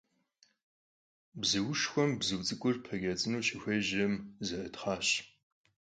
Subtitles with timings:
[1.39, 4.13] Bzuuşşxuem bzu ts'ık'ur peç'ets'ınu şıxuêjem—
[4.47, 5.07] ze'ıtxhaş.